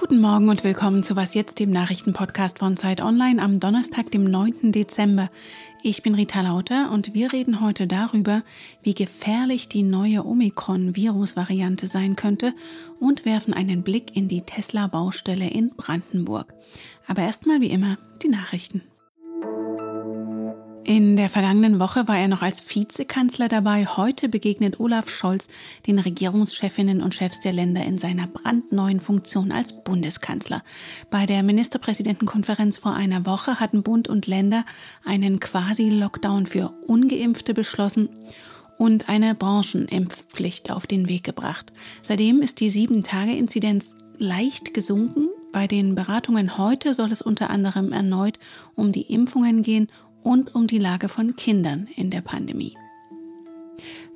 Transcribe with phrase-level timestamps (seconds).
[0.00, 4.24] Guten Morgen und willkommen zu Was jetzt, dem Nachrichtenpodcast von Zeit Online am Donnerstag, dem
[4.24, 4.72] 9.
[4.72, 5.30] Dezember.
[5.82, 8.42] Ich bin Rita Lauter und wir reden heute darüber,
[8.82, 12.54] wie gefährlich die neue Omikron-Virus-Variante sein könnte
[12.98, 16.54] und werfen einen Blick in die Tesla-Baustelle in Brandenburg.
[17.06, 18.80] Aber erstmal wie immer die Nachrichten.
[20.90, 23.86] In der vergangenen Woche war er noch als Vizekanzler dabei.
[23.86, 25.46] Heute begegnet Olaf Scholz
[25.86, 30.64] den Regierungschefinnen und Chefs der Länder in seiner brandneuen Funktion als Bundeskanzler.
[31.08, 34.64] Bei der Ministerpräsidentenkonferenz vor einer Woche hatten Bund und Länder
[35.04, 38.08] einen Quasi-Lockdown für ungeimpfte beschlossen
[38.76, 41.72] und eine Branchenimpfpflicht auf den Weg gebracht.
[42.02, 45.28] Seitdem ist die Sieben-Tage-Inzidenz leicht gesunken.
[45.52, 48.40] Bei den Beratungen heute soll es unter anderem erneut
[48.74, 49.88] um die Impfungen gehen
[50.22, 52.76] und um die Lage von Kindern in der Pandemie.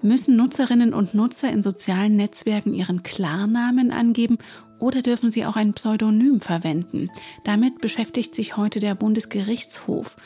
[0.03, 4.39] Müssen Nutzerinnen und Nutzer in sozialen Netzwerken ihren Klarnamen angeben
[4.79, 7.11] oder dürfen sie auch ein Pseudonym verwenden?
[7.45, 10.17] Damit beschäftigt sich heute der Bundesgerichtshof.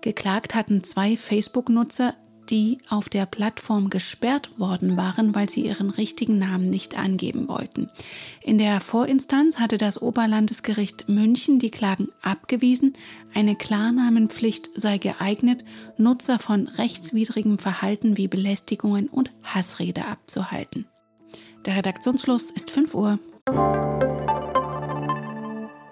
[0.00, 2.14] Geklagt hatten zwei Facebook-Nutzer
[2.50, 7.90] die auf der Plattform gesperrt worden waren, weil sie ihren richtigen Namen nicht angeben wollten.
[8.42, 12.94] In der Vorinstanz hatte das Oberlandesgericht München die Klagen abgewiesen.
[13.34, 15.64] Eine Klarnamenpflicht sei geeignet,
[15.96, 20.86] Nutzer von rechtswidrigem Verhalten wie Belästigungen und Hassrede abzuhalten.
[21.64, 23.18] Der Redaktionsschluss ist 5 Uhr.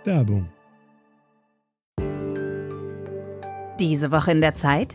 [0.05, 0.49] Werbung.
[3.81, 4.95] Diese Woche in der Zeit?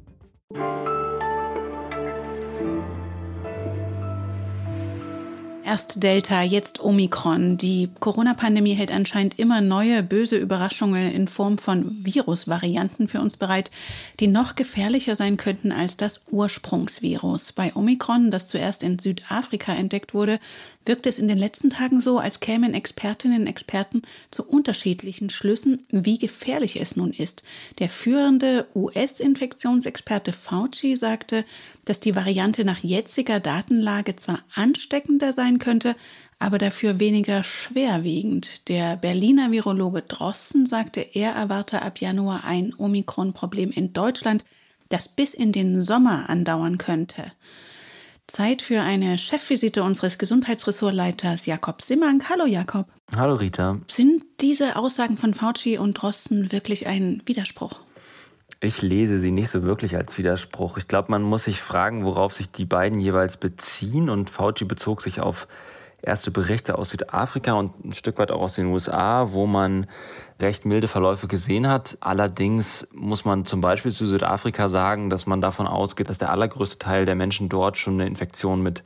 [5.71, 7.55] Erst Delta, jetzt Omikron.
[7.55, 13.71] Die Corona-Pandemie hält anscheinend immer neue böse Überraschungen in Form von Virusvarianten für uns bereit,
[14.19, 17.53] die noch gefährlicher sein könnten als das Ursprungsvirus.
[17.53, 20.41] Bei Omikron, das zuerst in Südafrika entdeckt wurde,
[20.85, 25.85] wirkt es in den letzten Tagen so, als kämen Expertinnen und Experten zu unterschiedlichen Schlüssen,
[25.89, 27.43] wie gefährlich es nun ist.
[27.79, 31.45] Der führende US-Infektionsexperte Fauci sagte,
[31.85, 35.95] dass die Variante nach jetziger Datenlage zwar ansteckender sein könnte,
[36.39, 38.67] aber dafür weniger schwerwiegend.
[38.67, 44.43] Der Berliner Virologe Drosten sagte, er erwarte ab Januar ein Omikron-Problem in Deutschland,
[44.89, 47.31] das bis in den Sommer andauern könnte.
[48.31, 52.29] Zeit für eine Chefvisite unseres Gesundheitsressortleiters Jakob Simmank.
[52.29, 52.87] Hallo Jakob.
[53.13, 53.79] Hallo Rita.
[53.89, 57.81] Sind diese Aussagen von Fauci und Drosten wirklich ein Widerspruch?
[58.61, 60.77] Ich lese sie nicht so wirklich als Widerspruch.
[60.77, 64.09] Ich glaube, man muss sich fragen, worauf sich die beiden jeweils beziehen.
[64.09, 65.47] Und Fauci bezog sich auf
[66.01, 69.87] erste Berichte aus Südafrika und ein Stück weit auch aus den USA, wo man
[70.41, 71.97] recht milde Verläufe gesehen hat.
[72.01, 76.79] Allerdings muss man zum Beispiel zu Südafrika sagen, dass man davon ausgeht, dass der allergrößte
[76.79, 78.83] Teil der Menschen dort schon eine Infektion mit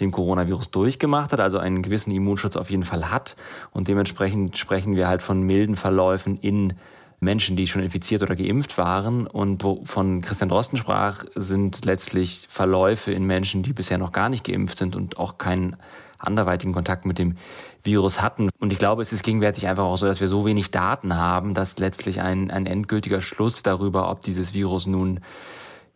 [0.00, 3.36] dem Coronavirus durchgemacht hat, also einen gewissen Immunschutz auf jeden Fall hat.
[3.72, 6.74] Und dementsprechend sprechen wir halt von milden Verläufen in
[7.20, 9.26] Menschen, die schon infiziert oder geimpft waren.
[9.26, 14.44] Und wovon Christian Drosten sprach, sind letztlich Verläufe in Menschen, die bisher noch gar nicht
[14.44, 15.76] geimpft sind und auch keinen
[16.22, 17.36] anderweitigen Kontakt mit dem
[17.84, 18.50] Virus hatten.
[18.58, 21.54] Und ich glaube, es ist gegenwärtig einfach auch so, dass wir so wenig Daten haben,
[21.54, 25.20] dass letztlich ein, ein endgültiger Schluss darüber, ob dieses Virus nun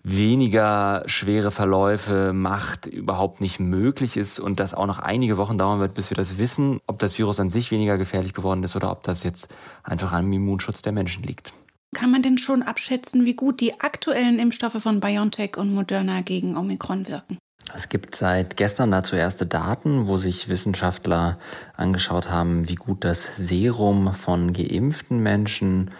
[0.08, 5.80] weniger schwere Verläufe macht, überhaupt nicht möglich ist und das auch noch einige Wochen dauern
[5.80, 8.92] wird, bis wir das wissen, ob das Virus an sich weniger gefährlich geworden ist oder
[8.92, 11.52] ob das jetzt einfach am Immunschutz der Menschen liegt.
[11.92, 16.56] Kann man denn schon abschätzen, wie gut die aktuellen Impfstoffe von BioNTech und Moderna gegen
[16.56, 17.38] Omikron wirken?
[17.74, 21.38] Es gibt seit gestern dazu erste Daten, wo sich Wissenschaftler
[21.76, 25.90] angeschaut haben, wie gut das Serum von geimpften Menschen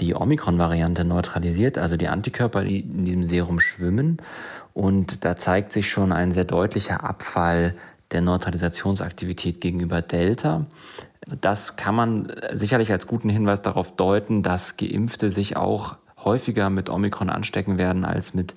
[0.00, 4.18] die Omikron-Variante neutralisiert, also die Antikörper, die in diesem Serum schwimmen.
[4.74, 7.74] Und da zeigt sich schon ein sehr deutlicher Abfall
[8.12, 10.66] der Neutralisationsaktivität gegenüber Delta.
[11.40, 16.88] Das kann man sicherlich als guten Hinweis darauf deuten, dass Geimpfte sich auch häufiger mit
[16.88, 18.54] Omikron anstecken werden als mit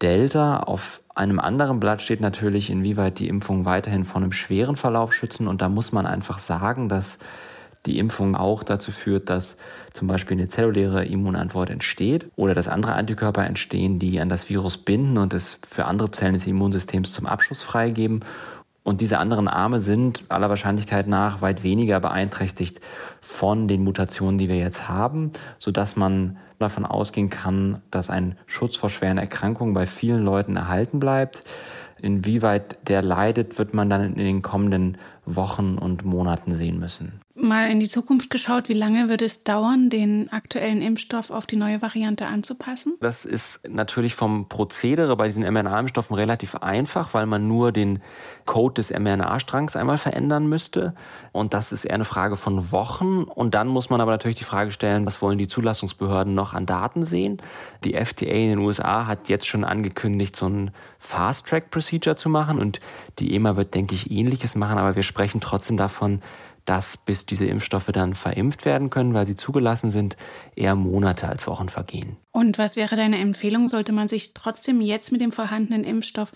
[0.00, 0.60] Delta.
[0.60, 5.48] Auf einem anderen Blatt steht natürlich, inwieweit die Impfungen weiterhin vor einem schweren Verlauf schützen.
[5.48, 7.18] Und da muss man einfach sagen, dass
[7.86, 9.56] die Impfung auch dazu führt, dass
[9.92, 14.78] zum Beispiel eine zelluläre Immunantwort entsteht oder dass andere Antikörper entstehen, die an das Virus
[14.78, 18.20] binden und es für andere Zellen des Immunsystems zum Abschluss freigeben.
[18.84, 22.80] Und diese anderen Arme sind aller Wahrscheinlichkeit nach weit weniger beeinträchtigt
[23.20, 28.76] von den Mutationen, die wir jetzt haben, sodass man davon ausgehen kann, dass ein Schutz
[28.76, 31.44] vor schweren Erkrankungen bei vielen Leuten erhalten bleibt.
[32.00, 37.70] Inwieweit der leidet, wird man dann in den kommenden Wochen und Monaten sehen müssen mal
[37.70, 41.80] in die Zukunft geschaut, wie lange wird es dauern, den aktuellen Impfstoff auf die neue
[41.80, 42.94] Variante anzupassen?
[43.00, 48.02] Das ist natürlich vom Prozedere bei diesen mRNA-Impfstoffen relativ einfach, weil man nur den
[48.44, 50.94] Code des mRNA-Strangs einmal verändern müsste.
[51.32, 53.22] Und das ist eher eine Frage von Wochen.
[53.22, 56.66] Und dann muss man aber natürlich die Frage stellen, was wollen die Zulassungsbehörden noch an
[56.66, 57.40] Daten sehen?
[57.84, 62.58] Die FDA in den USA hat jetzt schon angekündigt, so ein Fast-Track-Procedure zu machen.
[62.58, 62.80] Und
[63.18, 64.78] die EMA wird, denke ich, ähnliches machen.
[64.78, 66.20] Aber wir sprechen trotzdem davon,
[66.64, 70.16] dass bis diese Impfstoffe dann verimpft werden können, weil sie zugelassen sind,
[70.54, 72.16] eher Monate als Wochen vergehen.
[72.30, 73.68] Und was wäre deine Empfehlung?
[73.68, 76.32] Sollte man sich trotzdem jetzt mit dem vorhandenen Impfstoff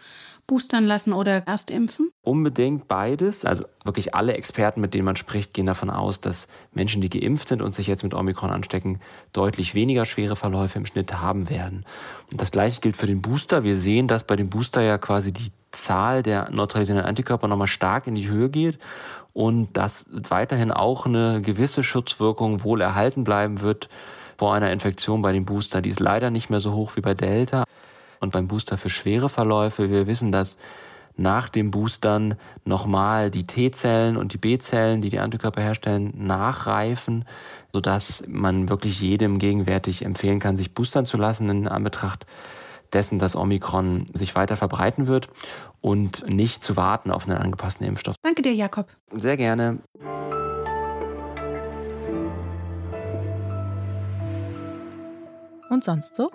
[0.46, 2.11] boostern lassen oder erst impfen?
[2.23, 3.44] Unbedingt beides.
[3.44, 7.49] Also wirklich alle Experten, mit denen man spricht, gehen davon aus, dass Menschen, die geimpft
[7.49, 9.00] sind und sich jetzt mit Omikron anstecken,
[9.32, 11.84] deutlich weniger schwere Verläufe im Schnitt haben werden.
[12.31, 13.64] Und das gleiche gilt für den Booster.
[13.64, 18.06] Wir sehen, dass bei dem Booster ja quasi die Zahl der neutralisierenden Antikörper nochmal stark
[18.06, 18.78] in die Höhe geht
[19.32, 23.88] und dass weiterhin auch eine gewisse Schutzwirkung wohl erhalten bleiben wird
[24.38, 25.82] vor einer Infektion bei dem Booster.
[25.82, 27.64] Die ist leider nicht mehr so hoch wie bei Delta.
[28.20, 30.56] Und beim Booster für schwere Verläufe, wir wissen, dass
[31.17, 37.25] nach dem Boostern nochmal die T-Zellen und die B-Zellen, die die Antikörper herstellen, nachreifen,
[37.72, 42.26] sodass man wirklich jedem gegenwärtig empfehlen kann, sich boostern zu lassen in Anbetracht
[42.92, 45.28] dessen, dass Omikron sich weiter verbreiten wird
[45.80, 48.16] und nicht zu warten auf einen angepassten Impfstoff.
[48.22, 48.86] Danke dir, Jakob.
[49.12, 49.78] Sehr gerne.
[55.68, 56.30] Und sonst so?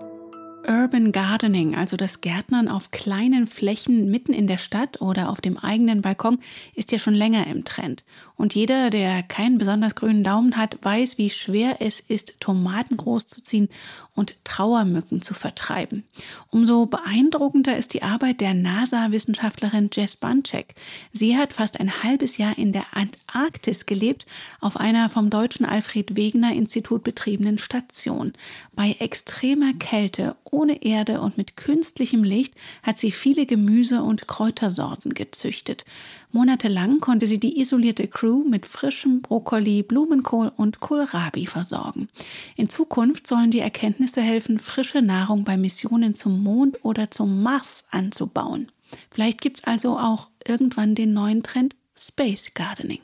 [0.68, 5.58] Urban Gardening, also das Gärtnern auf kleinen Flächen mitten in der Stadt oder auf dem
[5.58, 6.40] eigenen Balkon,
[6.76, 8.04] ist ja schon länger im Trend.
[8.36, 13.70] Und jeder, der keinen besonders grünen Daumen hat, weiß, wie schwer es ist, Tomaten großzuziehen
[14.16, 16.04] und Trauermücken zu vertreiben.
[16.50, 20.76] Umso beeindruckender ist die Arbeit der NASA-Wissenschaftlerin Jess Bunchek.
[21.14, 24.26] Sie hat fast ein halbes Jahr in der Antarktis gelebt,
[24.60, 28.34] auf einer vom deutschen Alfred Wegener Institut betriebenen Station.
[28.74, 32.54] Bei extremer Kälte, ohne Erde und mit künstlichem Licht
[32.84, 35.86] hat sie viele Gemüse- und Kräutersorten gezüchtet.
[36.32, 42.10] Monatelang konnte sie die isolierte Crew mit frischem Brokkoli, Blumenkohl und Kohlrabi versorgen.
[42.56, 47.86] In Zukunft sollen die Erkenntnisse helfen, frische Nahrung bei Missionen zum Mond oder zum Mars
[47.92, 48.72] anzubauen.
[49.10, 53.00] Vielleicht gibt es also auch irgendwann den neuen Trend Space Gardening.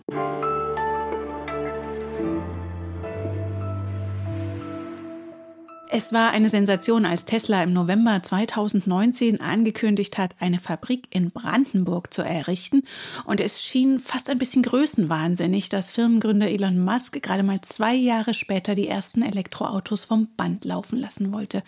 [5.97, 12.13] Es war eine Sensation, als Tesla im November 2019 angekündigt hat, eine Fabrik in Brandenburg
[12.13, 12.83] zu errichten.
[13.25, 18.35] Und es schien fast ein bisschen größenwahnsinnig, dass Firmengründer Elon Musk gerade mal zwei Jahre
[18.35, 21.63] später die ersten Elektroautos vom Band laufen lassen wollte.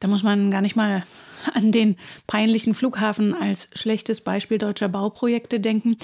[0.00, 1.04] Da muss man gar nicht mal
[1.54, 5.96] an den peinlichen Flughafen als schlechtes Beispiel deutscher Bauprojekte denken.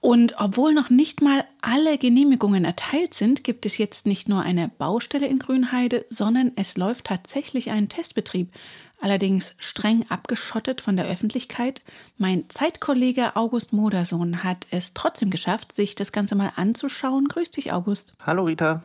[0.00, 4.68] Und obwohl noch nicht mal alle Genehmigungen erteilt sind, gibt es jetzt nicht nur eine
[4.68, 8.52] Baustelle in Grünheide, sondern es läuft tatsächlich ein Testbetrieb.
[9.00, 11.82] Allerdings streng abgeschottet von der Öffentlichkeit.
[12.18, 17.26] Mein Zeitkollege August Modersohn hat es trotzdem geschafft, sich das Ganze mal anzuschauen.
[17.26, 18.12] Grüß dich, August.
[18.24, 18.84] Hallo, Rita.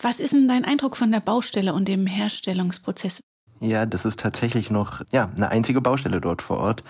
[0.00, 3.20] Was ist denn dein Eindruck von der Baustelle und dem Herstellungsprozess?
[3.60, 6.82] Ja, das ist tatsächlich noch ja, eine einzige Baustelle dort vor Ort.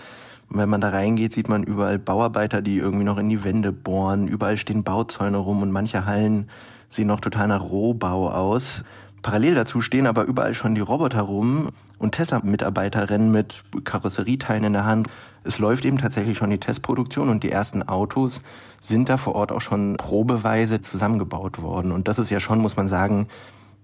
[0.51, 4.29] Wenn man da reingeht, sieht man überall Bauarbeiter, die irgendwie noch in die Wände bohren.
[4.29, 6.49] Überall stehen Bauzäune rum und manche Hallen
[6.89, 8.85] sehen noch total nach Rohbau aus.
[9.23, 14.73] Parallel dazu stehen aber überall schon die Roboter rum und Tesla-Mitarbeiter rennen mit Karosserieteilen in
[14.75, 15.09] der Hand.
[15.45, 18.41] Es läuft eben tatsächlich schon die Testproduktion und die ersten Autos
[18.81, 21.91] sind da vor Ort auch schon probeweise zusammengebaut worden.
[21.91, 23.29] Und das ist ja schon, muss man sagen,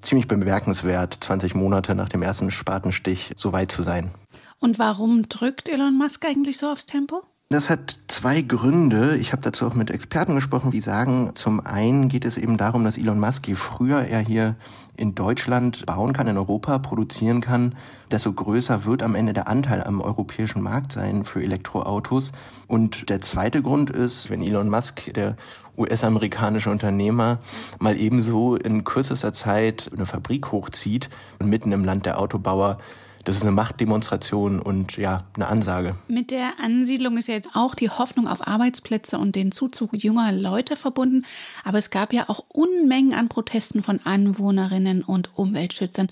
[0.03, 4.11] ziemlich bemerkenswert, 20 Monate nach dem ersten Spatenstich so weit zu sein.
[4.59, 7.23] Und warum drückt Elon Musk eigentlich so aufs Tempo?
[7.53, 9.17] Das hat zwei Gründe.
[9.17, 12.85] Ich habe dazu auch mit Experten gesprochen, die sagen, zum einen geht es eben darum,
[12.85, 14.55] dass Elon Musk, je früher er hier
[14.97, 17.75] in Deutschland bauen kann, in Europa produzieren kann,
[18.09, 22.31] desto größer wird am Ende der Anteil am europäischen Markt sein für Elektroautos.
[22.69, 25.35] Und der zweite Grund ist, wenn Elon Musk, der
[25.77, 27.41] US-amerikanische Unternehmer,
[27.81, 32.79] mal ebenso in kürzester Zeit eine Fabrik hochzieht und mitten im Land der Autobauer
[33.25, 35.95] das ist eine Machtdemonstration und ja, eine Ansage.
[36.09, 40.33] Mit der Ansiedlung ist ja jetzt auch die Hoffnung auf Arbeitsplätze und den Zuzug junger
[40.33, 41.27] Leute verbunden.
[41.65, 46.09] Aber es gab ja auch Unmengen an Protesten von Anwohnerinnen und Umweltschützern.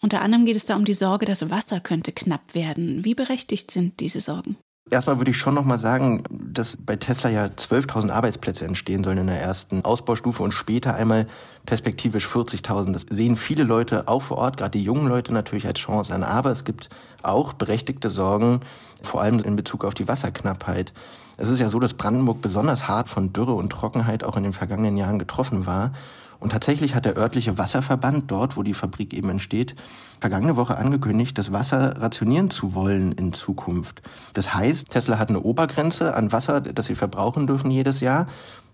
[0.00, 3.04] Unter anderem geht es da um die Sorge, das Wasser könnte knapp werden.
[3.04, 4.56] Wie berechtigt sind diese Sorgen?
[4.90, 9.16] Erstmal würde ich schon noch mal sagen, dass bei Tesla ja 12.000 Arbeitsplätze entstehen sollen
[9.16, 11.26] in der ersten Ausbaustufe und später einmal
[11.64, 12.92] perspektivisch 40.000.
[12.92, 16.22] Das sehen viele Leute auch vor Ort, gerade die jungen Leute natürlich als Chance an.
[16.22, 16.90] Aber es gibt
[17.22, 18.60] auch berechtigte Sorgen,
[19.02, 20.92] vor allem in Bezug auf die Wasserknappheit.
[21.38, 24.52] Es ist ja so, dass Brandenburg besonders hart von Dürre und Trockenheit auch in den
[24.52, 25.92] vergangenen Jahren getroffen war.
[26.40, 29.74] Und tatsächlich hat der örtliche Wasserverband dort, wo die Fabrik eben entsteht,
[30.20, 34.02] vergangene Woche angekündigt, das Wasser rationieren zu wollen in Zukunft.
[34.32, 38.26] Das heißt, Tesla hat eine Obergrenze an Wasser, das sie verbrauchen dürfen jedes Jahr.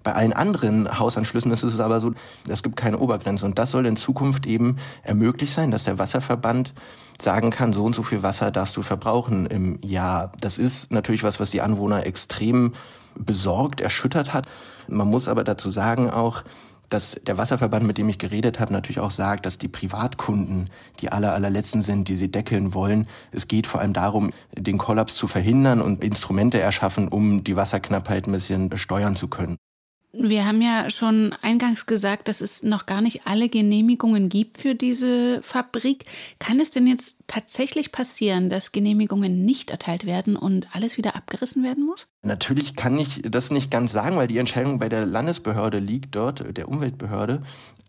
[0.02, 2.12] Bei allen anderen Hausanschlüssen ist es aber so,
[2.49, 3.45] es gibt keine Obergrenze.
[3.45, 6.73] Und das soll in Zukunft eben ermöglicht sein, dass der Wasserverband
[7.21, 10.33] sagen kann, so und so viel Wasser darfst du verbrauchen im Jahr.
[10.40, 12.73] Das ist natürlich was, was die Anwohner extrem
[13.14, 14.47] besorgt, erschüttert hat.
[14.88, 16.45] Man muss aber dazu sagen auch,
[16.90, 20.70] dass der Wasserverband, mit dem ich geredet habe, natürlich auch sagt, dass die Privatkunden
[21.00, 23.06] die aller, allerletzten sind, die sie deckeln wollen.
[23.32, 28.26] Es geht vor allem darum, den Kollaps zu verhindern und Instrumente erschaffen, um die Wasserknappheit
[28.26, 29.56] ein bisschen steuern zu können.
[30.12, 34.75] Wir haben ja schon eingangs gesagt, dass es noch gar nicht alle Genehmigungen gibt für
[34.75, 36.04] diese Fabrik.
[36.40, 41.63] Kann es denn jetzt tatsächlich passieren, dass Genehmigungen nicht erteilt werden und alles wieder abgerissen
[41.63, 42.09] werden muss?
[42.23, 46.45] Natürlich kann ich das nicht ganz sagen, weil die Entscheidung bei der Landesbehörde liegt dort,
[46.57, 47.43] der Umweltbehörde.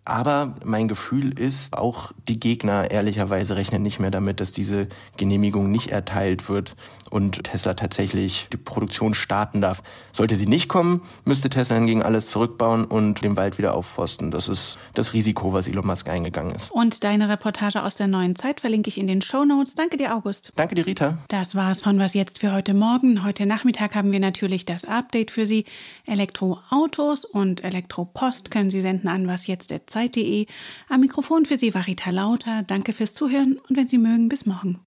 [0.03, 5.69] Aber mein Gefühl ist, auch die Gegner ehrlicherweise rechnen nicht mehr damit, dass diese Genehmigung
[5.69, 6.75] nicht erteilt wird
[7.11, 9.83] und Tesla tatsächlich die Produktion starten darf.
[10.11, 14.31] Sollte sie nicht kommen, müsste Tesla hingegen alles zurückbauen und den Wald wieder aufforsten.
[14.31, 16.71] Das ist das Risiko, was Elon Musk eingegangen ist.
[16.71, 19.75] Und deine Reportage aus der neuen Zeit verlinke ich in den Show Notes.
[19.75, 20.51] Danke dir, August.
[20.57, 21.17] Danke dir, Rita.
[21.29, 23.23] Das war's von Was jetzt für heute Morgen.
[23.23, 25.63] Heute Nachmittag haben wir natürlich das Update für Sie.
[26.05, 30.47] Elektroautos und Elektropost können Sie senden an wasjetzt.de zeit.de.
[30.89, 32.63] Am Mikrofon für Sie war Rita Lauter.
[32.63, 34.81] Danke fürs Zuhören und wenn Sie mögen, bis morgen.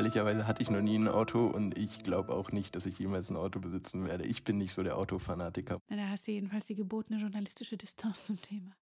[0.00, 3.28] Ehrlicherweise hatte ich noch nie ein Auto und ich glaube auch nicht, dass ich jemals
[3.28, 4.24] ein Auto besitzen werde.
[4.24, 5.78] Ich bin nicht so der Autofanatiker.
[5.90, 8.72] Na, da hast du jedenfalls die gebotene journalistische Distanz zum Thema.